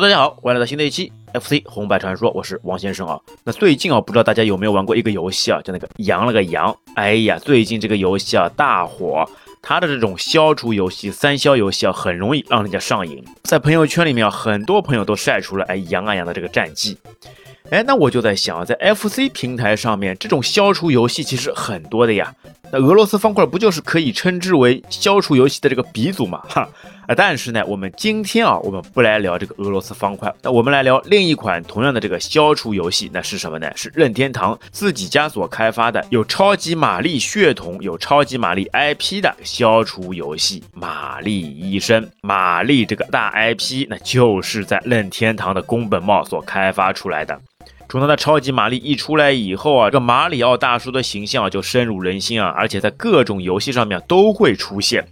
[0.00, 3.18] 大家好，欢迎来到新的一期 FC 红白传说，我是王先生啊。
[3.42, 6.72] 那最近啊，不知道大家有没有玩过一个游戏啊，叫那个羊了个羊。
[6.94, 9.28] 哎呀，最近这个游戏啊大火，
[9.60, 13.24] 它的这种消除游戏、三消游戏啊，很容易让人家上瘾。
[13.42, 16.96] 在朋友圈里面啊，很多朋友都晒出了哎羊啊羊的这个战绩。
[17.70, 22.32] 哎，那我就在想啊，在 FC 平台上面，这种消除游戏其实很多的呀。
[22.70, 26.40] 那俄罗斯方块不就是可以称之为消除游戏的这个鼻祖嘛？
[26.48, 26.68] 哈
[27.08, 27.14] 啊！
[27.16, 33.66] 但是呢，我们今天啊，我们不来聊这个俄罗斯方块，那我们来聊另一款同样的这个消除游戏，那是什么呢？
[33.74, 42.04] 是任天堂自己家所开发的，有超级玛丽血统、有超级玛丽 IP 的消除游戏《玛丽医生》。
[42.20, 47.40] 玛丽这个大 IP，那就是在任天堂的宫本茂所开发出来的。
[47.88, 55.08] 从他的超级玛丽一出来以后啊，这个马里奥大叔的形象就深入人心啊，而且在各种游戏上面都会出现。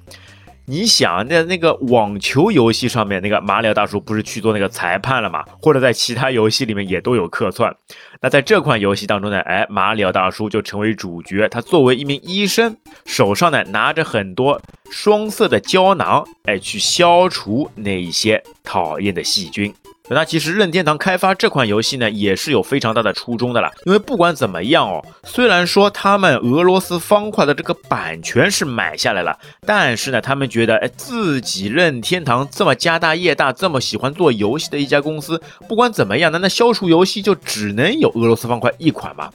[0.69, 5.45] 你想，在那个网球游戏上面，那个马里奥大叔不是去做那个裁判了吗？
[5.63, 7.73] 或者在其他游戏里面也都有客串。
[8.21, 19.73] 那在这款游戏当中呢，哎，马里奥大叔就成为主角，他作为一名医生，手上呢拿着很多双色的胶囊，哎，去消除那一些讨厌的细菌。
[20.09, 23.71] 那其实任天堂开发这款游戏呢，也是有非常大的初衷的啦。
[23.85, 39.31] 因为不管怎么样哦，虽然说他们俄罗斯方块的这个版权是买下来了，但是呢，他们觉得，哎，自己任天堂这么家大业大，这么喜欢做游戏的一家公司，不管怎么样，那那消除游戏就只能有俄罗斯方块一款嘛？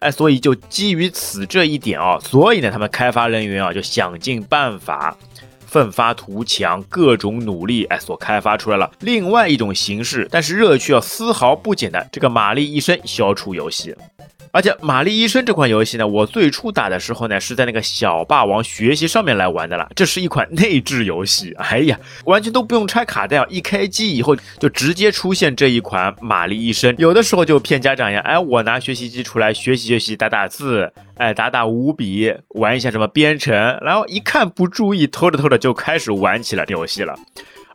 [0.00, 5.16] 哎，所以就基于此这一点啊，所以呢，他们开发人员啊就想尽办法。
[5.76, 13.94] 奋发图强，各种努力，哎，所开发出来了另外一种形式，但是热趣要丝毫不减的这个玛丽医生消除游戏。
[14.56, 19.86] 而且玛丽医生这款游戏呢，我最初打的时候呢，是在那个小霸王学习上面来玩的了。
[19.94, 26.94] 这是一款内置游戏，哎呀，完全都不用拆卡带啊，一开机以后就直接出现这一款玛丽医生。
[26.96, 37.14] 有的时候就骗家长呀，哎，我拿学习机出来学习学习，打打字，哎，打打五笔，玩一下什么编程，然后一看不注意，偷着偷着就开始玩起了游戏了。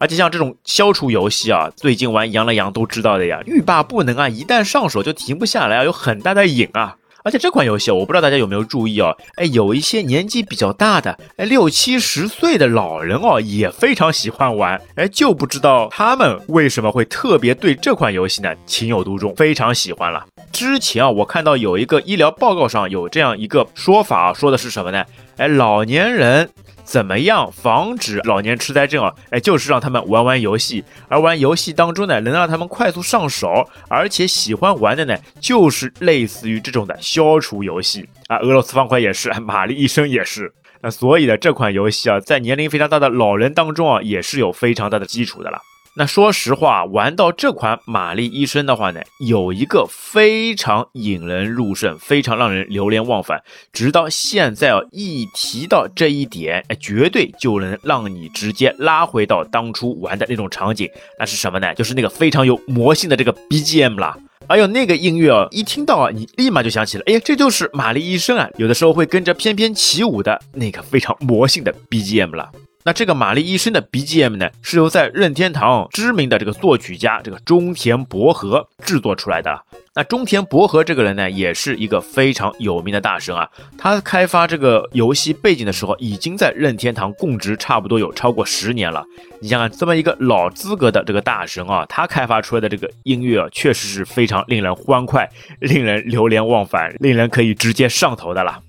[0.02, 6.96] 而且像这种消除游戏啊，最近玩羊了羊都知道的呀，欲罢不能啊，一旦上手就停不下来啊，有很大的瘾啊。
[7.24, 20.26] 而且这款游戏，我不知道大家有没有注意哦，哎，有一些年纪比较大的，哎，六七十岁的老人哦，也非常喜欢玩，哎，就不知道他们为什么会特别对这款游戏呢情有独钟，非常喜欢了。
[20.52, 25.06] 之前啊，我看到有一个医疗报告上有这样一个说法，啊说的是什么呢？
[25.38, 26.50] 哎，老年人。
[26.92, 29.14] 怎么样防止老年痴呆症啊？
[29.30, 38.40] 哎，就是让他们玩玩游戏，而玩游戏当中呢，能让他们快速上手，而且喜欢玩的呢，就是类似于这种的消除游戏啊。
[38.40, 40.54] 俄罗斯方块也是，玛丽医生也是。
[40.82, 45.62] 那所以呢，这款游戏啊，在年龄非常大的老人当中啊，也是有非常大的基础的了。
[45.98, 53.44] 那说实话，玩到这款玛丽医生的话呢，有一个非常引人入胜，非常让人流连忘返。
[53.74, 60.90] 直到现在哦，一提到这一点，哎，绝对就能让你直接拉回到当初玩的那种场景。
[61.20, 61.76] 那是什么呢？
[61.76, 64.18] 就是那个非常有魔性的这个 BGM 啦。
[64.48, 68.50] 还有那个音乐哦，一听到啊，你立马就想起了，哎，这就是玛丽医生啊。
[68.56, 72.50] 有的时候会跟着翩翩起舞的那个非常魔性的 BGM 了。
[72.84, 79.62] 那这个玛丽医生的 BGM 呢，是由在任天堂知名的这个作曲家这个中田博和制作出来的。
[79.94, 83.48] 那中田博和这个人呢，也是一个非常有名的大神啊。
[83.78, 89.04] 他开发这个游戏背景的时候，已经在任天堂供职差不多有超过十年了。
[89.42, 98.62] 你想想，这么一个老资格的这个大神啊，他开发出来的这个音乐啊，确实是非常令人欢快、令人流连忘返、令人可以直接上头的了。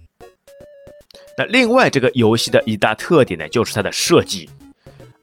[1.47, 4.49] 另外这个游戏的一大特点呢，就是它的设计。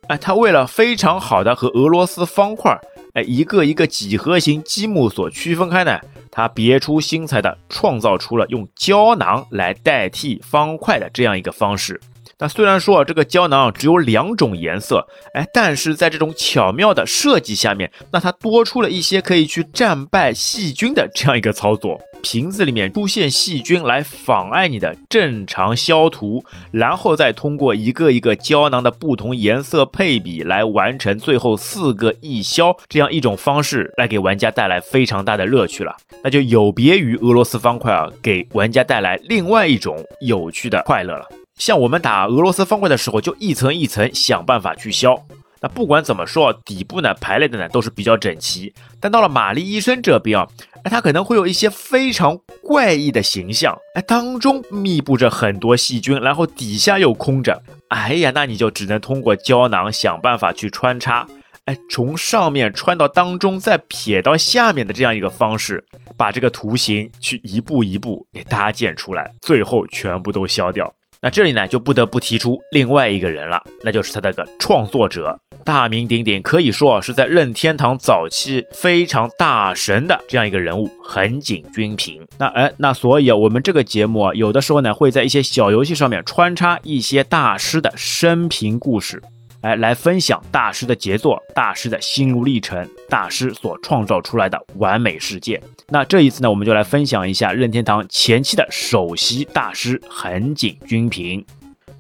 [0.07, 2.75] 哎，它为了非常好的和俄罗斯方块
[3.13, 6.00] 哎一个一个几何形积木所区分开呢，
[6.31, 12.00] 它别出心裁的创造出了用胶囊来代替方块的这样一个方式。
[12.41, 22.00] 那虽然说啊，这个胶囊只有两种颜色，哎，但是在这种巧妙的设计下面，那它多出了一些可以去战败细菌的这样一个操作。
[22.21, 35.95] 瓶子里面出现细菌来妨碍你的正常消毒，然后再通过一个一个胶囊的不同颜色配比来完成最后四个一消这样一种方式，来给玩家带来非常大的乐趣了。
[36.21, 41.25] 那就有别于俄罗斯方块啊，给玩家带来另外一种有趣的快乐了。
[41.59, 45.21] 像我们打俄罗斯方块的时候，就一层一层想办法去消。
[45.61, 48.73] 那不管怎么说，底部呢排列的呢都是比较整齐。
[49.01, 50.47] 但到了玛丽医生这边啊，
[50.83, 57.61] 哎，它可能会有一些非常怪异的形象，哎，当中密布着很多细菌，然后底下又空着。
[57.89, 61.27] 哎呀，那你就只能通过胶囊想办法去穿插。
[61.65, 65.83] 哎，从上面穿到当中，再撇到下面的这样一个方式，
[66.15, 70.89] 把这个图形去一步一步给搭建出来，最后全部都消掉。
[71.21, 82.25] 那这里呢，就不得不提出另外一个人了，那就是他那个创作者，大名鼎鼎，可以说是在任天堂早期非常大神的这样一个人物——横井军平。
[82.38, 89.21] 那哎，那所以啊，我们这个节目啊，有的时候呢，会在一些小游戏上面穿插一些大师的生平故事。
[89.61, 95.61] 哎，来分享大师的杰作、大师的心路历程、大师所创造出来的完美世界。
[95.89, 101.45] 那这一次呢，我们就来分享一下任天堂前期的首席大师横井军平。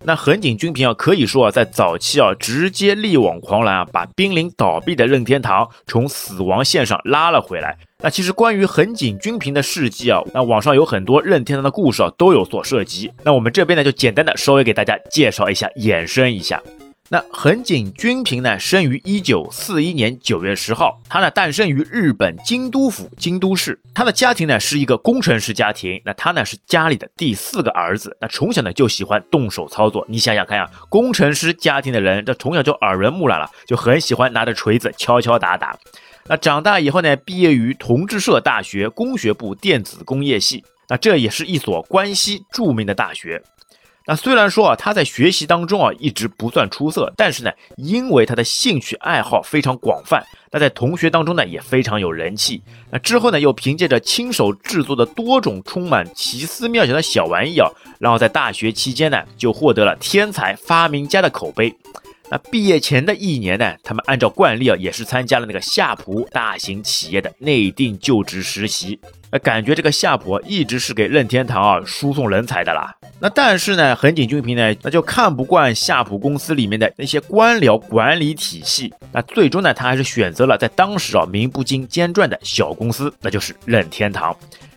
[0.01, 7.77] 那横井军平啊，可以说啊，在早期啊，直接力挽狂澜啊，把濒临倒闭的任天堂从死亡线上拉了回来。
[8.01, 13.11] 那其实关于横井军平的事迹啊，那网上有很多任天堂的故事啊，都有所涉及。
[13.23, 16.63] 那我们这边呢，就简单的稍微给大家介绍一下，衍生一下。
[17.11, 23.79] 那横井军平呢，生于一九四一年九月十号，他呢诞生于日本京都府京都市。
[23.95, 28.15] 他的家庭呢是一个工程师家庭，那他呢是家里的第四个儿子。
[28.21, 35.75] 那从小呢就喜欢动手操作，你想想看呀，工程师家庭的人，这从小就耳濡目染了，就很喜欢拿着锤子敲敲打打。
[36.27, 43.41] 那长大以后呢，毕业于同志社大学工学部电子工业系，那这也是一所关西著名的大学。
[44.09, 52.59] 那虽然说啊，他在学习当中啊一直不算出色，但是呢，因为他的兴趣爱好非常广泛，那在同学当中呢也非常有人气。
[52.89, 57.69] 那之后呢，又凭借着亲手制作的多种充满奇思妙想的小玩意啊，
[57.99, 61.71] 然后在大学期间呢，就获得了天才发明家的口碑。
[62.31, 68.99] 那毕业前的一年呢，他们按照惯例啊，也是参加了那个夏普大型企业的内定就职实习。
[69.31, 72.95] 那感觉这个夏普一直是给任天堂啊输送人才的啦。
[73.21, 78.93] 那但是呢，横井军平呢，那就看不惯夏普公司里面的那些官僚管理体系。
[79.11, 84.35] 那最终呢，他还是选择了在当时啊名不经经传的小公司，那就是任天堂。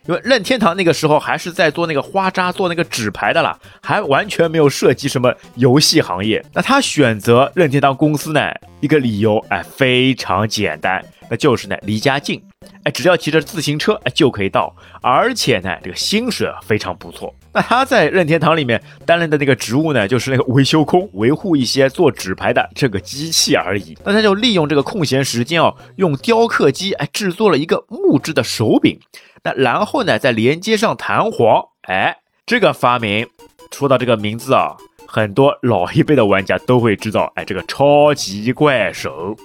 [0.09, 6.45] 因为任天堂那个时候还是在做那个花扎、做那个纸牌的啦，还完全没有涉及什么游戏行业。
[6.53, 8.51] 那他选择任天堂公司呢，
[8.81, 11.01] 一个理由哎非常简单，
[11.31, 12.43] 那就是呢离家近。
[12.85, 17.35] 哎，只要骑着自行车，哎就可以到，而且呢，这个薪水非常不错。
[17.55, 23.97] 那他在任天堂里面担任的那个职务呢，就是那个维修工，维护一些做纸牌的这个机器而已。
[24.05, 28.99] 那他就利用这个空闲时间哦，用雕刻机哎制作了一个木质的手柄。
[29.45, 32.17] 那然后呢，再连接上弹簧，哎，
[32.47, 33.27] 这个发明，
[33.71, 34.77] 说到这个名字啊，
[35.07, 39.37] 很多老一辈的玩家都会知道，哎，这个超级怪手。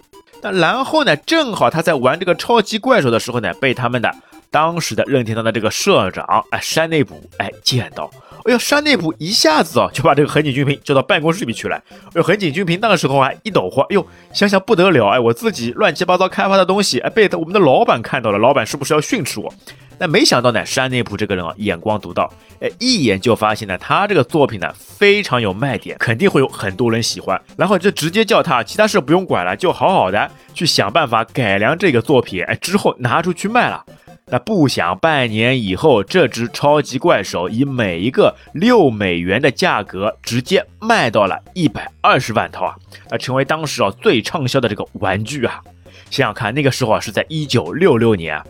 [0.42, 1.16] 那然后呢？
[1.16, 4.14] 正好他在玩这个超级怪兽的时候呢，被他们的
[4.50, 8.10] 当时的任天堂的这个社长哎山内溥哎见到，
[8.46, 11.76] 哎呦山内溥一下子啊就把这个横井军平叫到办公室里去了。
[11.90, 19.54] 哎呦横井军平那个时候啊一抖慌，哎呦想想不得了哎，我自己乱七八糟开发的东西哎被我们的老板看到了，老板是不是要训斥我？
[20.00, 33.84] 那没想到呢，山内普这个人啊，眼光独到，哎，一眼就发现呢，他这个作品呢非常有卖点，肯定会有很多人喜欢，然后就直接叫他，其他事不用管了，就好好的去想办法改良这个作品，哎，之后拿出去卖了。
[34.30, 42.76] 那不想半年以后，这只超级怪手以每一个六美元的价格，直接卖到了一百二十万套啊，
[43.10, 45.62] 那成为当时啊最畅销的这个玩具啊。
[46.10, 48.42] 想想看，那个时候啊是在一九六六年。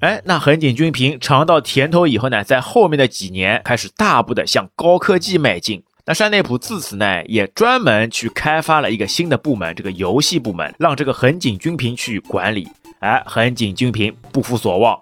[0.00, 5.82] 哎，那横井军平尝到甜头以后呢，在后面的几年开始大步的向高科技迈进。
[6.06, 12.68] 那山内普自此呢，也专门去开发了一个新的部门，这个游戏部门，让这个横井军平去管理。
[13.00, 14.96] 哎，横井军平不负所望。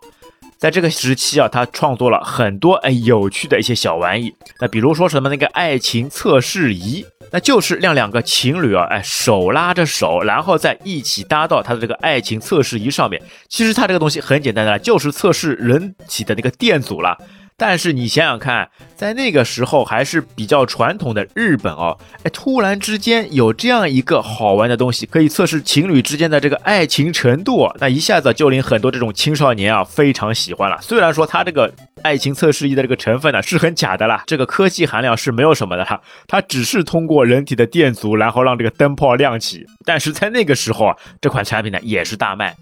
[0.58, 4.34] 在这个时期啊，他创作了很多哎有趣的一些小玩意。
[4.60, 13.20] 那比如说什么那个爱情测试仪，那就是让两个情侣啊，哎手拉着手，然后再一起搭到他的这个爱情测试仪上面。
[13.48, 17.18] 其实他这个东西很简单的，就是测试人体的那个电阻了。
[17.58, 30.76] 但是你想想看，在那个时候还是比较传统的日本哦，哎，突然之间有这样一个好玩的东西，可以测试情侣之间的这个爱情程度，那一下子就令很多这种青少年啊非常喜欢了。
[30.82, 31.72] 虽然说它这个
[32.02, 39.64] 爱情测试仪的这个成分呢是很假的啦，这个科技含量是没有什么的哈，它只是通过人体的电阻，然后让这个灯泡亮起。
[39.86, 42.54] 但是在那个时候啊，这款产品呢也是大卖。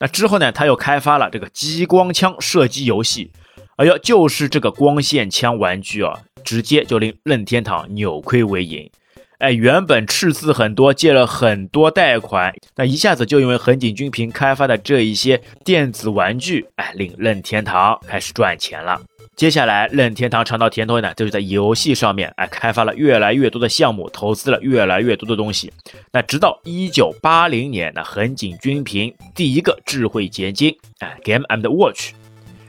[0.00, 3.30] 那之后呢，他又开发了这个激光枪射击游戏。
[3.78, 8.90] 哎呦，就是这个光线枪玩具啊，直接就令任天堂扭亏为盈。
[9.38, 19.00] 哎，原本赤字很多，借了很多贷款，那一下子就因为横井军平开发的这一些电子玩具，哎，令任天堂开始赚钱了。
[19.36, 25.72] 接下来，任天堂尝到甜头呢，就是在游戏上面，哎，开发了越来越多的项目，投资了越来越多的东西。
[26.12, 32.10] 那直到一九八零年，那横井军平第一个智慧结晶，哎，Game and Watch，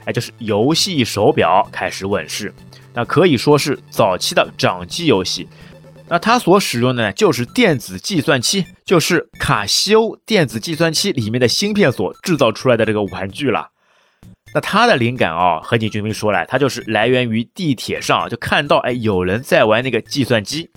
[0.04, 2.52] 哎，就是游戏手表开始问世。
[2.92, 5.48] 那可以说是早期的掌机游戏。
[6.08, 13.68] 那它所使用的呢，就是电子计算器，就是卡西欧电子计算器里面的芯片所制造出来的这个玩具了。
[14.52, 20.70] 那它的灵感啊，和井军平说来，它就是来源于地铁上就看到，哎，有人在玩那个计算机，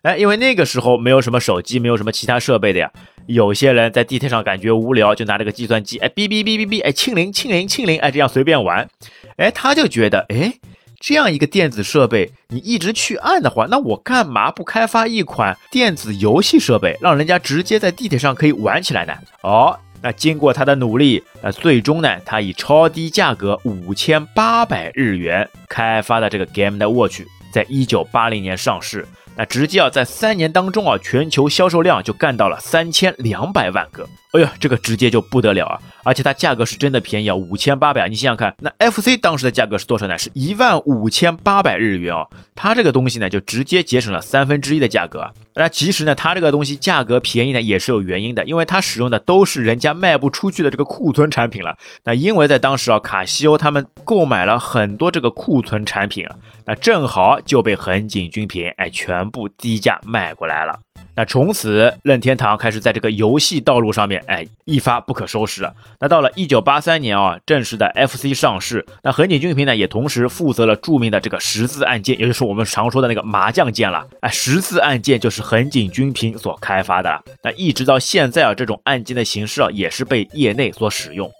[0.00, 2.90] 哎，因为那个时候没有什么手机，没有什么其他设备的呀，
[3.26, 8.88] 有些人在地铁上感觉无聊，就拿这个计算机，哎，哔哔哔哔哔，哎，清零清零清零，哎，这样随便玩，
[9.36, 10.54] 哎，他就觉得，哎，
[10.98, 19.14] 这样一个电子设备，你一直去按的话，那我干嘛不开发一款电子游戏设备，让人家直接在地铁上可以玩起来呢？
[19.42, 19.78] 哦。
[20.02, 27.20] 那经过他的努力，那最终呢，他以超低价格五千八百日元开发的这个 Game 的 Watch，
[27.52, 29.06] 在一九八零年上市。
[29.40, 34.06] 那直接啊，在三年当中啊，全球销售量就干到了三千两百万个。
[34.32, 35.76] 哎呀，这个直接就不得了啊！
[36.04, 38.08] 而且它价格是真的便宜啊，五千八百。
[38.08, 40.16] 你想想看，那 FC 当时的价格是多少呢？
[40.16, 42.28] 是一万五千八百日元哦。
[42.54, 45.28] 它这个东西呢，就直接节省了三分之一的价格。
[45.54, 51.76] 那其实呢，它这个东西价格便宜呢，也是有原因的，因为它使用的都是人家卖不出去的这个库存产品了。
[52.04, 60.78] 那因为在当时啊，卡西欧他们购买了很多这个库存产品啊，那正好就被横井军平哎全部低价卖过来了。
[61.20, 65.74] 那从此，任天堂开始在这个游戏道路上面，哎，一发不可收拾了。
[65.98, 68.86] 那到了一九八三年啊，正式的 FC 上市。
[69.02, 74.06] 那横井军平呢，也同时负责了著名的这个十字按键，也就是我们常说的那个麻将键了。
[74.20, 77.22] 哎，十字按键就是横井军平所开发的。
[77.42, 81.30] 那一直到现在啊，这种按键的形式啊，也是被业内所使用。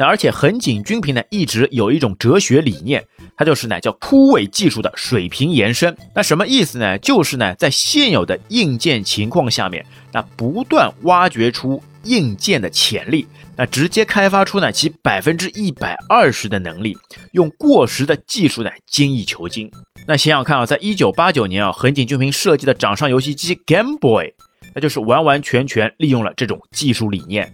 [0.00, 3.04] 那而且横井军平呢，一直有一种哲学理念。
[3.36, 5.94] 它就是呢，叫枯萎技术的水平延伸。
[6.14, 6.96] 那什么意思呢？
[7.00, 13.26] 就是呢，在现有的硬件情况下面，那不断挖掘出硬件的潜力，
[13.56, 16.96] 那直接开发出呢其百分之一百二十的能力，
[17.32, 19.70] 用过时的技术呢精益求精。
[20.06, 24.32] 那想想看啊，在一九八九年啊，横井军平设计的掌上游戏机 Game Boy，
[24.74, 27.52] 那就是完完全全利用了这种技术理念。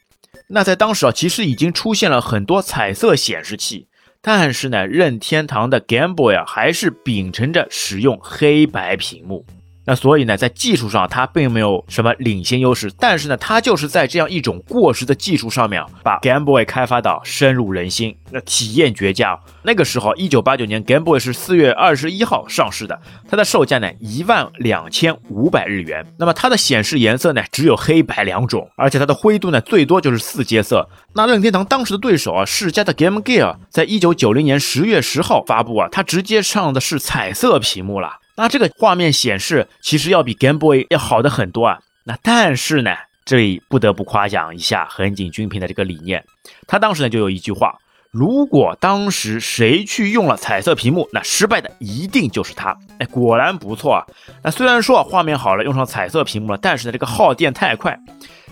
[0.49, 3.89] 那在当时啊，其实已经出现了很多彩色显示器。
[4.21, 9.47] 但是呢，任天堂的 Game Boy 啊，还是秉承着使用黑白屏幕。
[9.87, 19.39] 那所以呢，在技术上它并没有什么领先优势，但是呢，它就是在这样一种过时的技术上面，把 Game Boy 开发到深入人心，那体验绝佳。
[19.63, 26.05] 那个时候，一九八九年 Game Boy 是四月二十一号上市的，它的售价呢一万两千五百日元。
[26.19, 30.89] 那么它的显示颜色呢只有黑白两种，而且它的灰度呢最多就是四阶色。
[31.15, 38.19] 那任天堂当时的对手啊，世嘉的 Game Gear，在一九九零年十月十号发布啊，它直接上的是彩色屏幕了。
[38.37, 41.79] 那这个画面显示其实要比 Game Boy 要好的很多啊。
[42.05, 46.25] 那但是呢，这里不得不夸奖一下横井军平的这个理念。
[46.67, 47.75] 他当时呢就有一句话：
[48.11, 52.77] 如果当时谁去用了彩色屏幕，那失败的一定就是他。
[52.99, 54.07] 哎，果然不错啊。
[54.43, 57.99] 那虽然说画面好了，用上彩色屏幕了，但是呢这个耗电太快。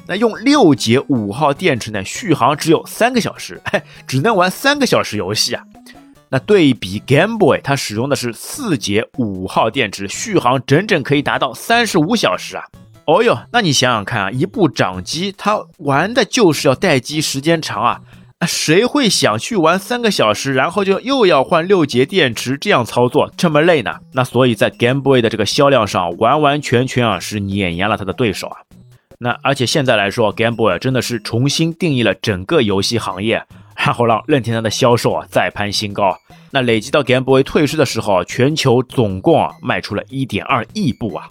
[0.06, 3.62] 那用六节五号电池呢，续航只有三个小时，
[4.06, 5.64] 只能玩三个小时游戏啊。
[6.28, 12.64] 那对比 Game Boy，它使用的是四节五号电池，续航整整可以达到三十五小时啊！
[13.06, 18.00] 哦哟，那你想想看啊，一部掌机它玩的就是要待机时间长啊，
[18.46, 23.96] 谁会想去玩三个小时，然后就又要换六节电池这样操作这么累呢？
[24.12, 28.56] 那所以在 Game Boy 的这个销量上，完完全全啊是碾压了它的对手啊！
[29.18, 33.44] 那而且现在来说，Game Boy 真的是重新定义了整个游戏行业。
[33.84, 36.16] 然后让任天堂的销售啊再攀新高。
[36.50, 41.28] 那累计到 Game Boy 退市的时候，全球总共啊卖出了一点二亿部啊。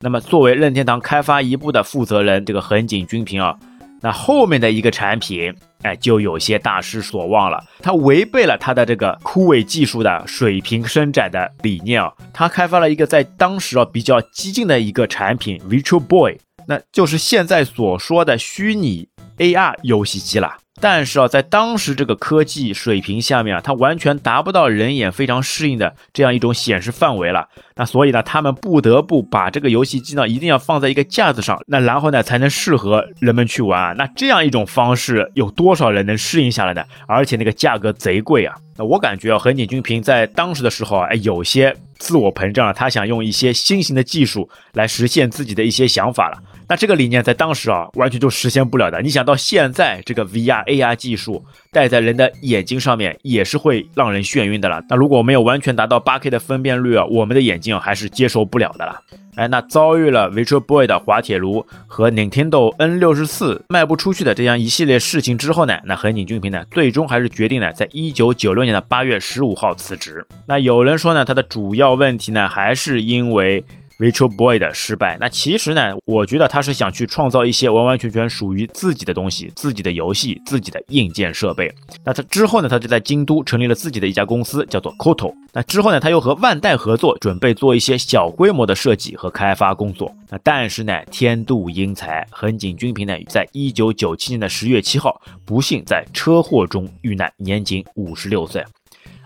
[0.00, 3.54] 那么作为任天堂开发一部的负责人，这个横井军平啊，
[4.00, 7.62] 那后面的一个产品哎就有些大失所望了。
[7.80, 20.56] 他违背了他的这个枯萎技术的水平伸展的理念啊，他开发了一个在当时啊比较激进的一个产品 Virtual Boy，那就是现在所说的虚拟 AR 游戏机了。
[20.80, 27.48] 但是啊，在当时这个科技水平下面啊，它完全达不到人眼非常适应的这样一种显示范围了。
[27.76, 33.96] 那所以呢，他们不得不把这个游戏机呢，一定要放在一个架子上，那然后呢，才能适合人们去玩。
[33.96, 36.84] 那这样一种方式，有多少人能适应下来呢？
[37.06, 38.54] 而且那个价格贼贵啊！
[38.76, 46.38] 那我感觉啊，横井军平在当时的时候啊，哎，有些自我膨胀了，他想用一些新型的技术来实现自己的一些想法了。
[46.68, 49.00] 那这个理念在当时啊，完全就实现不了的。
[49.00, 54.82] 你想到现在这个 VR、AR 技术戴在人的眼睛上面，也是会让人眩晕的了。
[54.88, 59.00] 那如果没有完全达到 8K 的分辨率啊，我们的眼睛还是接受不了的了。
[59.36, 70.26] 哎，那遭遇了 Virtual Boy 的滑铁卢和 Nintendo N64 卖不出去的这样一系列事情之后呢，那横井军平呢，最终还是决定呢，在1996年的8月15号辞职。
[70.48, 73.64] 那有人说呢，他的主要问题呢，还是因为。
[73.98, 81.72] Virtual Boy 的失败，那其实呢，我觉得他是想去创造一些完完全全属于自己的东西，自己的游戏，自己的硬件设备。
[82.04, 85.32] 那他之后呢，他就在京都成立了自己的一家公司，叫做 Koto。
[85.52, 90.14] 那之后呢，他又和万代合作，准备做一些小规模的设计和开发工作。
[90.28, 98.62] 那但是呢，天妒英才，横井军平呢，在一九九七年的十月七号，不幸在车祸中遇难，年仅五十六岁。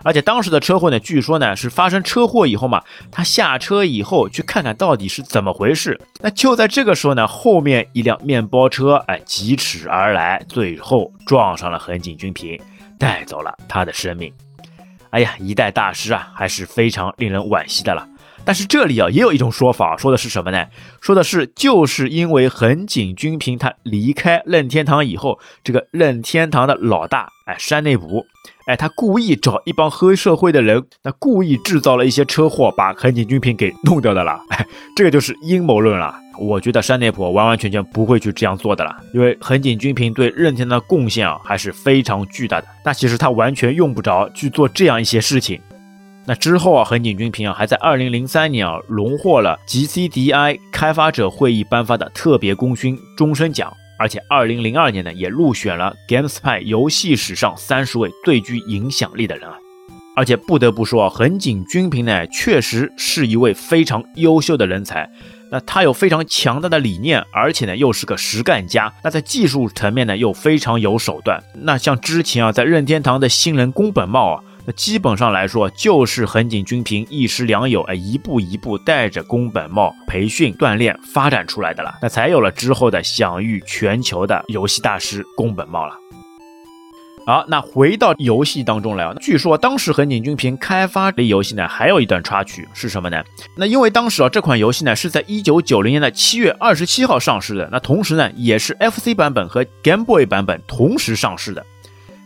[0.03, 2.81] 而且当时的车祸呢，据说呢是发生车祸以后嘛，
[3.11, 5.99] 他下车以后去看看到底是怎么回事。
[6.19, 12.59] 那就在这个时候呢，后面一辆面包车哎疾驰而来，最后撞上了横井军平，
[12.97, 14.33] 带走了他的生命。
[15.11, 18.07] 哎呀，一代大师啊，还是非常令人惋惜的了。
[18.43, 20.65] 但是这里啊，也有一种说法，说的是什么呢？
[20.99, 28.25] 说的是就是因为横井军平他离开任天堂以后，这个任天堂的老大哎山内补。
[28.65, 34.39] 哎，他故意找一帮黑社会的人，那故意制造了一些车祸，把横井军平给弄掉的了。
[34.49, 36.15] 哎，这个就是阴谋论了。
[36.39, 42.67] 我觉得山内普完完全全不会去这样做的了，因为横井军平对任天堂的贡献啊还是非常巨大的。
[42.83, 45.59] 那其实他完全用不着去做这样一些事情。
[46.25, 53.71] 那之后啊，横井军平啊还在二零零三年啊荣获了 GCDI 开发者会议颁发的特别功勋终身奖。
[53.97, 59.53] 而且，二零零二年呢，也入选了 GameSpy 游戏史上三十位最具影响力的人啊！
[60.15, 65.07] 而且不得不说啊，横井军平呢，确实是一位非常优秀的人才。
[65.51, 68.91] 那他有非常强大的理念，而且呢，又是个实干家。
[69.03, 71.39] 那在技术层面呢，又非常有手段。
[71.53, 74.43] 那像之前啊，在任天堂的新人宫本茂啊。
[74.63, 81.97] 那基本上来说，就是横井军平一师两友哎，一步一步带着宫本茂培训、锻炼、发展出来的了。
[81.99, 85.95] 那才有了之后的享誉全球的游戏大师宫本茂了。
[87.25, 93.23] 好，那回到游戏当中来啊，据说当时横井军平开发的游戏呢，还有一段插曲是什么呢？
[93.55, 101.65] 那因为当时啊，这款游戏呢是在一九九零年的七月二十七号上市的，那同时呢，也是 FC 版本和 Game Boy 版本同时上市的。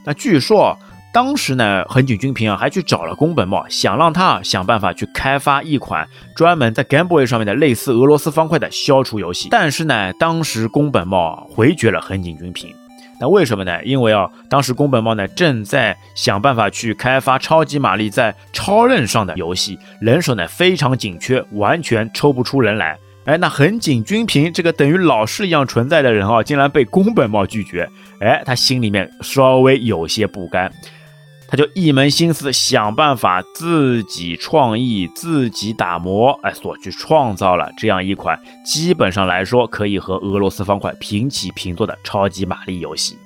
[0.04, 0.62] 那据说。
[0.62, 0.78] 啊
[1.15, 9.47] 当时呢，横井军平啊还去找了宫本茂，想让他想办法去开发一款专门在 Game Boy 上面的类似俄罗斯方块的消除游戏。
[9.49, 12.69] 但是呢，当时宫本茂回绝了横井军平。
[13.21, 13.82] 那为什么呢？
[13.86, 22.97] 因为啊，当时宫本茂呢正在想办法去开发超级玛丽在超任上的游戏，人手呢非常紧缺，完全抽不出人来。
[23.23, 27.89] 哎，那横井军平这个等于老师一样存在的人啊，竟然被宫本茂拒绝。
[28.19, 30.69] 哎，他心里面稍微有些不甘。
[31.56, 43.18] 就一门心思想办法自己创意、自己打磨，哎，所去创造了这样一款基本上来说可以和俄罗斯方块平起平坐的超级玛丽游戏。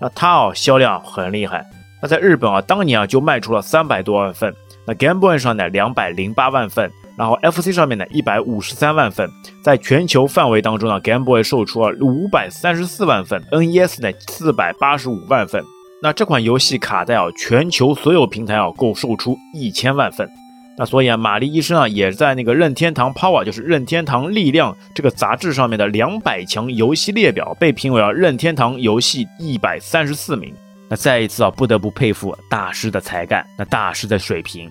[0.00, 1.64] 那它哦销量很厉害，
[2.02, 4.52] 那在日本啊当年啊就卖出了三百多万份，
[4.86, 9.30] 那 Game Boy 上呢两百零八万份，然后 FC 上面呢一百五十三万份，
[9.62, 15.64] 在全球范围当中呢 Game Boy 售出了五百三十四万份，NES 呢四百八十五万份。
[16.04, 20.28] 那这款游戏卡带啊，全球所有平台啊，够售出一千万份。
[20.76, 30.52] 那所以啊，玛丽医生啊，也在那个任天堂 Power，就是任天堂力量这个杂志上面的两百强游戏列表，被评为了任天堂游戏一百三十四名。
[30.90, 34.70] 那再一次啊，不得不佩服大师的才干，那大师的水平。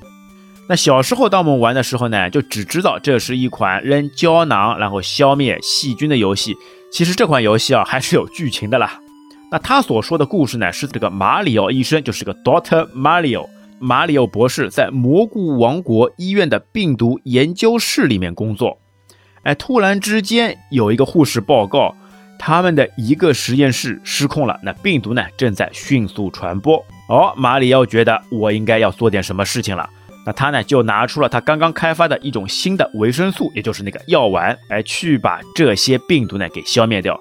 [0.69, 6.56] 那小时候当我们玩的时候呢，就只知道这是一款扔胶囊然后消灭细菌的游戏。
[6.91, 9.00] 其实这款游戏啊，还是有剧情的啦。
[9.53, 18.79] 那他所说的故事呢，是这个马里奥医生，就是个 Doctor Mario，马里奥博士在蘑菇王国医院的病毒研究室里面工作。
[19.43, 21.95] 哎，突然之间有一个护士报告，
[22.39, 26.83] 他们的一个实验室失控了，那病毒呢正在迅速传播。
[27.07, 29.87] 哦，马里奥觉得我应该要做点什么事情了。
[30.25, 37.19] 那他呢就拿出了他刚刚开发的一种新的维生素，也就是那个药丸，哎，去把这些病毒呢给消灭掉。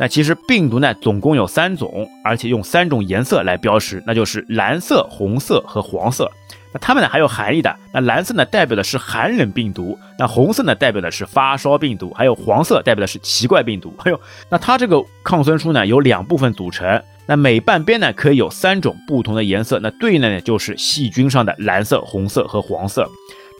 [0.00, 6.32] 那其实病毒呢，总共有三种，而且用三种颜色来标识，那就是蓝色、红色和黄色。
[6.72, 7.76] 那它们呢还有含义的。
[7.92, 13.92] 那蓝色呢代表的是寒冷病毒，那红色呢代表的是发烧病毒，还有黄色代表的是奇怪病毒。
[14.02, 17.02] 还有，那它这个抗生素呢有两部分组成。
[17.26, 23.06] 那每半边呢可以有三种不同的颜色，那对应的呢就是细菌上的蓝色、红色和黄色。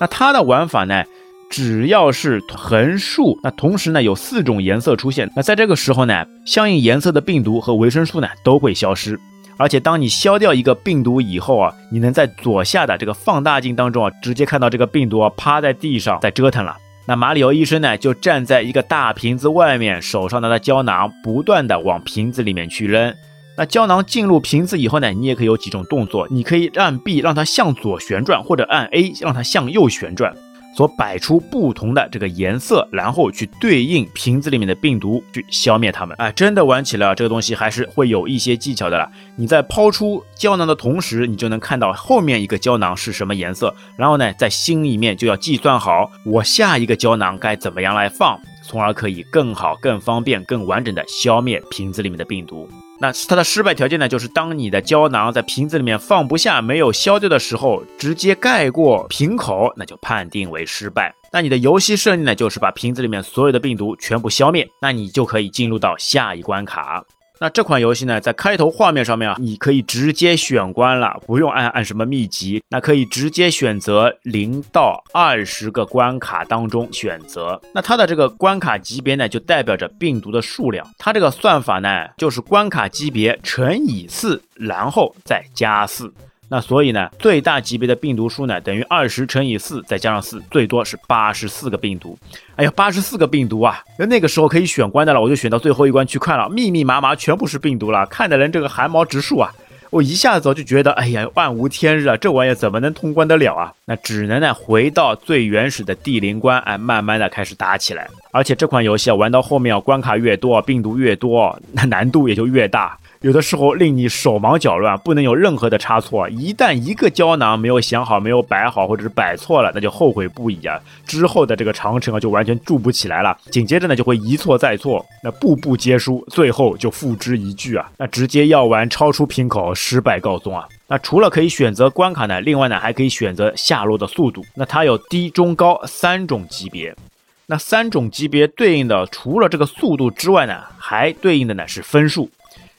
[0.00, 1.05] 那它的玩法呢，
[1.50, 9.18] 只要是横竖，那同时呢有四种颜色出现，那在这个时候呢，相应颜色的病毒和维生素呢都会消失。
[9.56, 16.76] 而且当你消掉一个病毒以后啊，你能在左下的这个放大镜当中啊，直接看到这个病毒啊趴在地上在折腾了。
[17.06, 23.12] 那马里奥医生呢，就站在一个大瓶子外面，手上拿着胶囊，不断的往瓶子里面去扔。
[23.58, 30.32] 那胶囊进入瓶子以后呢，你也可以有几种动作，你可以按 B 让它向左旋转，或者按 A 让它向右旋转。
[30.74, 36.16] 所摆出不同的这个颜色，然后去对应瓶子里面的病毒，去消灭它们。
[36.18, 39.11] 哎，真的玩起来这个东西还是会有一些技巧的啦。
[39.37, 52.68] 你在抛出胶囊的同时，你就能看到后面一个胶囊是什么颜色，然后呢，在心里面就要计算好我下一个胶囊该怎么样来放，从而可以更好、更方便、更完整的消灭瓶子里面的病毒。
[53.00, 61.14] 那它的失败条件呢，就是当你的胶囊在瓶子里面放不下、没有消掉的时候，直接盖过瓶口，那就判定为失败。
[61.32, 67.02] 那你的游戏胜利呢，就是把瓶子里面所有的病毒全部消灭，那你就可以进入到下一关卡。
[67.42, 77.59] 那这款游戏呢，在开头画面上面啊，你可以直接选关了，不用按按什么秘籍，那可以直接选择零到二十个关卡当中选择。
[77.72, 80.87] 那它的这个关卡级别呢，就代表着病毒的数量。
[80.98, 86.12] 它这个算法呢，就是关卡级别乘以四，然后再加四。
[86.52, 92.18] 那所以呢，最大级别的病毒数呢，等于二十乘以四再加上四，最多是八十四个病毒。
[92.56, 93.80] 哎呀，八十四个病毒啊！
[93.96, 99.52] 那那个时候可以选关的了，我就选到最后一关去看了，密密麻麻全部是病毒了，看的人这个汗毛直竖啊！
[99.90, 103.72] 我一下子就觉得，哎呀，万无天日啊，这玩意怎么能通关得了啊？
[103.86, 108.08] 那只能呢回到最原始的地灵关，哎，慢慢的开始打起来。
[108.32, 112.96] 而且这款游戏啊，玩到后面啊，关卡越多，病毒越多，那难度也就越大。
[113.22, 116.26] 有的时候令你手忙脚乱，不能有任何的差错。
[116.30, 120.80] 一旦一个胶囊没有想好、没有摆好，或者是摆错了，那就后悔不已啊！
[121.04, 123.37] 之后的这个长城啊，就完全筑不起来了。
[123.50, 127.92] 紧接着呢，就会一错再错，那步步皆输，最后就付之一炬啊！
[127.98, 130.66] 那直接药丸超出瓶口，失败告终啊！
[130.87, 134.42] 那除了可以选择关卡呢，另外呢还可以选择下落的速度。
[134.54, 136.96] 那它有低、中、高三种级别。
[137.44, 142.30] 那三种级别对应的，除了这个速度之外呢，还对应的呢是分数。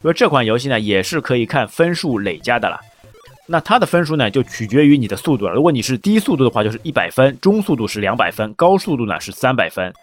[0.03, 2.79] 因为这款游戏呢，也是可以看分数累加的了。
[3.47, 5.53] 那它的分数呢，就取决于你的速度了。
[5.53, 9.93] 如果你是低速度的话，就是一百分；中速度是两百分；高速度呢是三百分。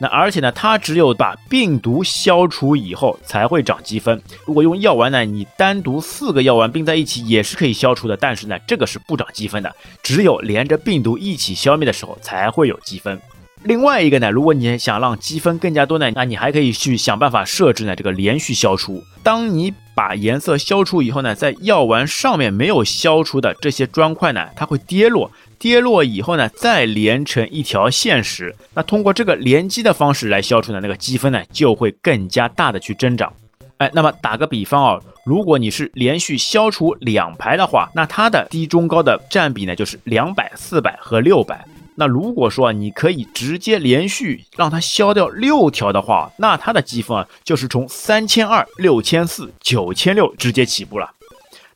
[0.00, 4.22] 那而且呢，它只有把病毒消除以后才会涨积分。
[4.46, 9.74] 如果用药丸呢，你单独四个药丸并在一起也是可以消除的，但是呢，这个是不涨积分的。
[10.02, 13.20] 只有连着病毒一起消灭的时候才会有积分。
[13.64, 19.02] 另外一个呢，如果你想让积分更加多呢，那你还可以去想办法设置呢这个连续消除。
[19.22, 33.32] 当你把颜色消除以后呢，在药丸上面没有消除的这些砖块呢，它会跌落，跌落以后呢，再连成一条线时，那通过这个连击的方式来消除呢，那个积分呢就会更加大的去增长。
[33.78, 41.64] 哎，那么打个比方啊，如果你是连续消除两排的话，那它的低中高的占比呢就是两百、四百和六百。
[42.00, 51.10] 那如果说你可以直接连续让它消掉六条的话，那它的积分啊就是从三千二、六千四、九千六直接起步了。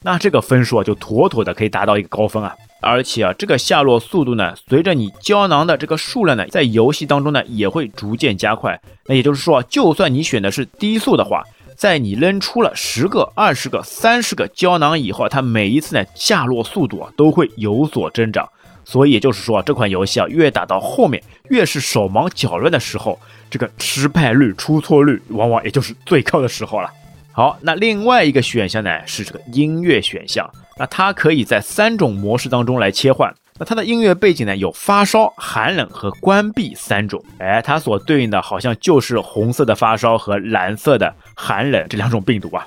[0.02, 2.54] 那这个分数啊就妥妥的可以达到一个高分啊！
[2.80, 8.80] 而且啊，这个下落速度呢，随着你胶囊的这个数量呢，在游戏当中呢也会逐渐加快。
[9.06, 11.42] 那也就是说，就算你选的是低速的话，
[11.76, 18.48] 在你扔出了十个、二十个、三十个胶囊以后，它每一次呢下落速度啊都会有所增长。
[18.92, 26.90] 所以也就是说，这款游戏啊，越打到后面，越是手忙脚乱的时候，这个失败率、出错率往往也就是最高的时候了。
[27.32, 33.34] 好，那另外一个选项呢是这个音乐选项，那它可以在三种模式当中来切换。
[33.58, 37.24] 那它的音乐背景呢有发烧、寒冷和关闭三种。
[37.38, 42.66] 哎，它所对应的好像就是红色的发烧和蓝色的寒冷这两种病毒啊。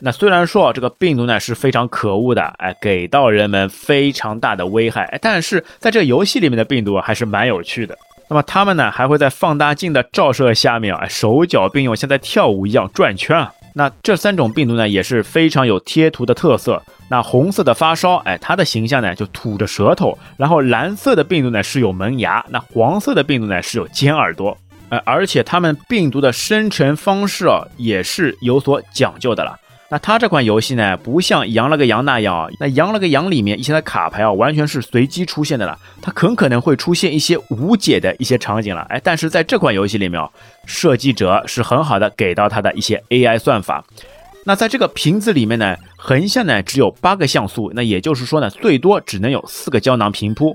[0.00, 7.96] 那虽然说啊这个病毒呢是非常可恶的，哎，给到人们非常大的危害，哎，但是在这个游戏里面的病毒还是蛮有趣的。
[8.30, 13.50] 那么它们呢还会在放大镜的照射下面啊，手脚并用，像在跳舞一样转圈啊。
[13.74, 16.82] 那这三种病毒呢也是非常有贴图的特色。
[17.10, 24.56] 那红色的发烧，哎，它的形象呢就吐着舌头；然后蓝色的病毒呢是有门牙，那黄色的病毒呢是有尖耳朵，
[24.90, 29.58] 呃，而且它们病毒的生成方式啊也是有所讲究的了。
[29.90, 40.28] 那它这款游戏呢，不像羊了个羊那样啊，那羊了个羊里面一些的卡牌啊，完全是随机出现的了，它很可能会出现一些无解的一些场景了，哎，但是在这款游戏里面啊，
[40.66, 43.82] 设计者是很好的给到它的一些 AI 算法。
[44.44, 50.54] 那在这个瓶子里面呢，横向呢只有八个像素，那也就是说呢，最多只能有四个胶囊平铺。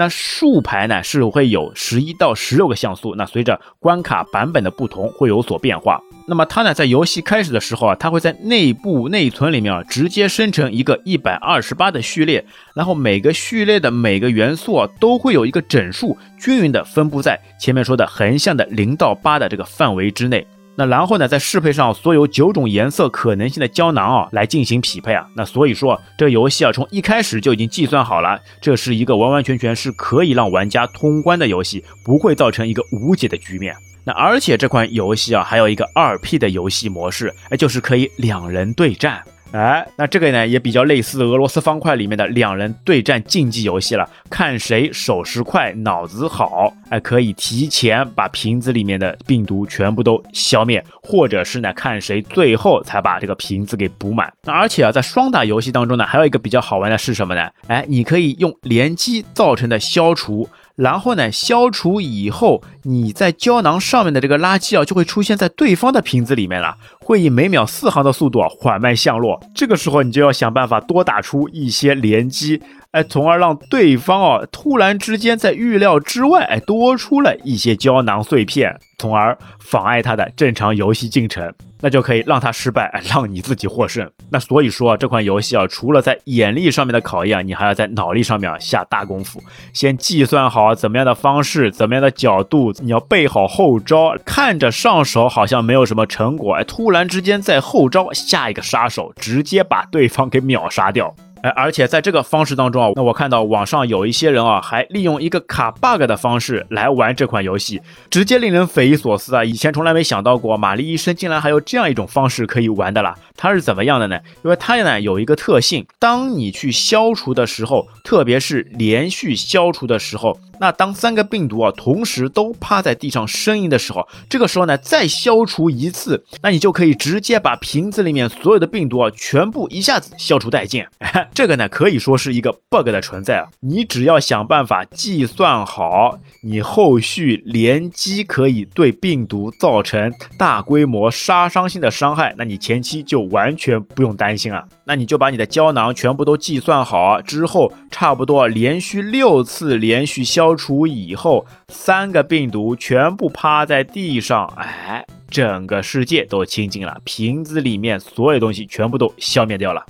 [0.00, 6.00] 那竖排呢是会有十一到十六个像素，那随着关卡版本的不同会有所变化。
[6.26, 20.46] 那么它呢在游戏开始的时候啊，它会在内部内存里面啊直接生成一个一百二十八的序列，然后每个序列的每个元素啊都会有一个整数，均匀的分布在前面说的横向的零到八的这个范围之内。
[20.80, 25.26] 那然后呢，再适配上所有九种颜色可能性的胶囊啊，来进行匹配啊。
[25.36, 33.76] 那所以说，这游戏啊，从一开始就已经计算好了，这是一个完完全全是可以让玩家通关的游戏，不会造成一个无解的局面。
[34.04, 39.22] 那而且这款游戏啊，还有一个二 P 的游戏模式，哎，就是可以两人对战。
[39.52, 54.32] 哎，那这个呢也比较类似俄罗斯方块里面的两人对战竞技游戏了，看谁手势快、脑子好，哎，可以提前把瓶子里面的病毒全部都消灭，或者是呢看谁最后才把这个瓶子给补满。
[54.44, 57.50] 那而且啊，在双打游戏当中呢，还有一个比较好玩的是什么呢？
[57.66, 60.48] 哎，你可以用联机造成的消除。
[60.80, 69.38] 然后呢，消除以后，你在胶囊上面的这个垃圾啊，就会出现在对方的瓶子里面了，会以每秒四行的速度啊缓慢降落。
[69.54, 72.62] 这个时候，你就要想办法多打出一些连击，
[72.92, 81.50] 哎，从而让对方啊突然之间在预料之外，哎，多出了一些胶囊碎片，从而妨碍他的正常游戏进程。
[81.82, 84.06] 那就可以让他失败，让你自己获胜。
[84.28, 89.42] 那所以说这款游戏啊，除了在眼力上面的考验，你还要在脑力上面下大功夫。
[89.72, 94.14] 先计算好怎么样的方式，怎么样的角度，你要备好后招。
[94.26, 101.14] 看着上手好像没有什么成果，哎，突然之间在后招下一个杀手，直接把对方给秒杀掉。
[101.42, 109.42] 哎，而且在这个方式当中啊，那我看到网上有一些人啊，还利用一个卡 bug 的方式来玩这款游戏，直接令人匪夷所思啊！
[109.42, 113.16] 以前从来没想到过，玛丽医生竟然还有这样一种方式可以玩的啦。
[113.36, 114.18] 它是怎么样的呢？
[114.44, 120.38] 因为它呢有一个特性，当你去消除的时候，特别是连续消除的时候。
[120.60, 130.84] 那当三个病毒啊同时都趴在地上呻吟的时候，这个时候呢再消除一次，那你就可以直接把瓶子里面所有的病毒啊全部一下子消除殆尽。
[131.34, 144.62] 这个呢可以说是一个 bug 的存在啊，你只要想办法计算好，你后续连击可以对病毒造成大规模杀伤性的伤害，那你前期就完全不用担心啊。
[144.84, 159.84] 那你就把你的胶囊全部都计算好之后，差不多连续六次连续消消除以后，三个病毒全部趴在地上，哎，整个世界都清净了，瓶子里面所有东西全部都消灭掉了。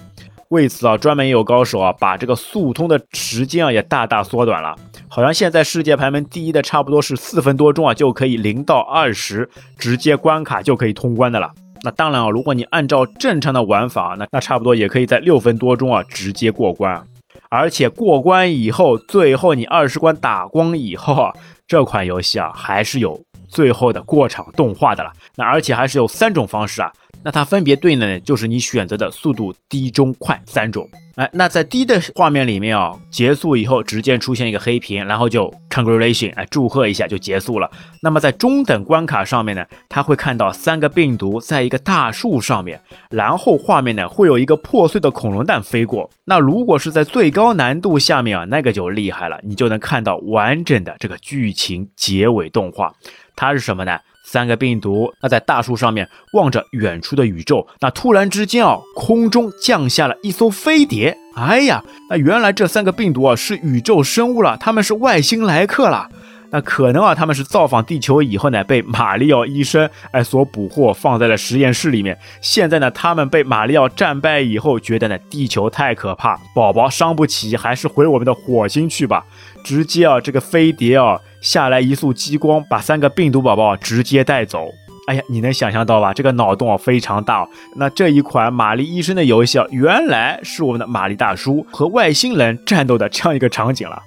[0.49, 4.77] 为此啊，专门也有高手啊，把这个速通的时间啊也大大缩短了。
[5.09, 11.51] 好像现在世界排名第一的差不多是四分多钟啊，就可以零到二十直接关卡就可以通关的了。
[11.83, 17.03] 那当然啊，如果你按照正常的玩法，那那差不多也可以在六分多钟啊直接过关，
[17.51, 21.35] 而且过关以后，最后你二十关打光以后啊，
[21.67, 25.13] 这款游戏啊还是有最后的过场动画的了。
[25.35, 26.93] 那而且还是有三种方式啊。
[27.25, 30.89] 那它分别对应的，就是你选择的速度低、中、快三种。
[31.21, 37.71] 哎，那在低的画面里面啊，结束以后直接出现一个黑屏，然后就 congratulation，哎，祝贺一下就结束了。
[38.01, 42.81] 那么在中等关卡上面呢，它会看到三个病毒在一个大树上面，
[43.11, 46.09] 然后画面呢会有一个破碎的恐龙蛋飞过。
[46.25, 52.95] 那如果是在最高难度下面啊，那个就厉害了，你就能看到完整的这个剧情结尾动画。
[53.37, 53.99] 它是什么呢？
[54.33, 61.19] 三个病毒，那在大树上面望着远处的宇宙，那突然之间啊，空中降下了一艘飞碟。
[61.35, 66.09] 哎呀，那原来这三个病毒啊是宇宙生物了，他们是外星来客了。
[66.53, 72.19] 那可能啊，他们是造访地球以后呢，被马里奥医生哎所捕获，放在了实验室里面。
[72.41, 79.25] 现在呢，他们被马里奥战败以后，觉得呢地球太可怕，宝宝伤不起，还是回我们的火星去吧。
[79.63, 81.21] 直接啊，这个飞碟啊。
[81.41, 84.69] 下来一束激光，把三个病毒宝宝直接带走。
[85.07, 86.13] 哎呀，你能想象到吧？
[86.13, 87.49] 这个脑洞啊非常大。
[87.77, 94.03] 那这一款玛丽医生的游戏啊，原来是我们的玛丽大叔和外星人战斗的这样一个场景了。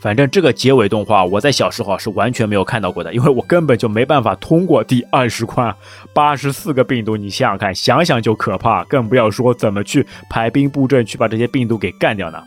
[0.00, 5.74] 反正这个结尾动画，我在小时候是完全没有看到过的，因为我根本就没办法通过第二十关。
[6.14, 12.42] 八十四个病毒，你想想看，想想就可怕，更不要说怎么去排兵布阵去把这些病毒给干掉呢。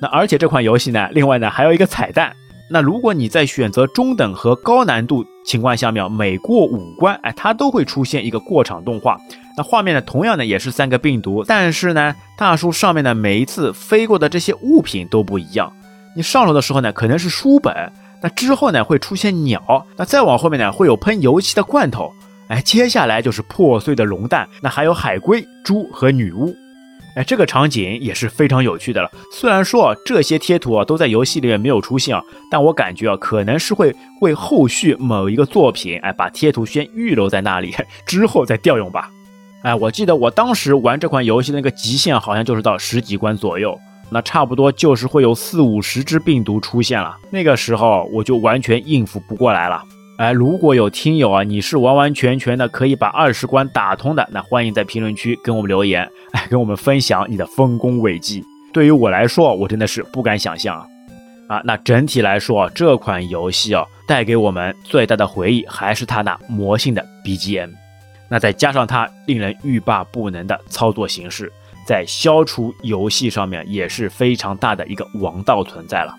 [0.00, 2.34] 那而且这款游戏呢，另外呢还有一个彩蛋。
[2.68, 9.16] 那如果你在选择中等和高难度情况下面，每过五关，哎，它都会出现一个过场动画。
[9.56, 15.72] 那画面呢，同样呢也是三个病毒，但是呢，大树上面的每一次飞过的这些物品都不一样。
[16.16, 22.10] 你上楼的时候呢，可能是书本，那之后呢会出现鸟，那再往后面呢会有喷油漆的罐头，
[22.48, 26.56] 哎，接下来就是破碎的龙蛋，那还有海龟、猪和女巫。
[27.16, 29.10] 哎，这个场景也是非常有趣的了。
[29.30, 37.74] 虽然说这些贴图啊都在游戏里面没有出现啊，但我感觉啊可能是会为后续某一个作品哎把贴图先预留在那里，
[38.06, 39.10] 之后再调用吧。
[39.62, 43.78] 哎，我记得我当时玩这款游戏的那个极限好像就是到十几关左右，
[44.10, 47.16] 那差不多就是会有四五十只病毒出现了。
[47.30, 49.82] 那个时候我就完全应付不过来了。
[50.18, 58.42] 哎，如果有听友啊，你是完完全全的可以把二十关打通的，那欢迎在评论区跟我们留言，哎，跟我们分享你的丰功伟绩。
[58.72, 60.86] 对于我来说，我真的是不敢想象啊！
[61.48, 67.70] 啊，那整体来说，这款游戏啊，带给我们最大的回忆还是它那魔性的 BGM，
[68.30, 71.52] 那再加上它令人欲罢不能的操作形式，
[71.86, 76.14] 在消除游戏上面也是非常大的一个王道存在了。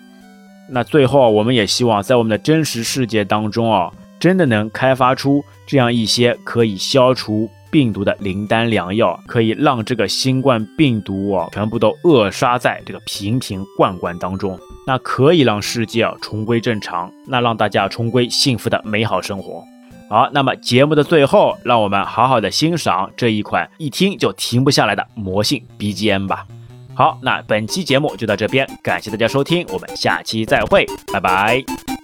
[0.70, 19.62] 那最后，我们也希望在我们的真实世界当中啊，真的能开发出这样一些可以消除病毒的灵丹良药，可以让这个新冠病毒啊全部都扼杀在这个瓶瓶罐罐当中，那可以让世界啊重归正常，那让大家重归幸福的美好生活。
[20.08, 26.46] 好，那么节目的最后，让我们好好的欣赏这一款一听就停不下来的魔性 BGM 吧。
[26.94, 31.97] 好，那本期节目就到这边，感谢大家收听，我们下期再会，拜拜。